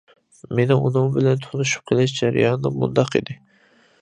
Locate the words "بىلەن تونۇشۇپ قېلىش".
1.17-2.15